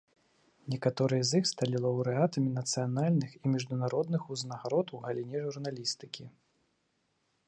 [0.73, 6.23] Некаторыя з іх сталі лаўрэатамі нацыянальных і міжнародных узнагарод у галіне журналістыкі.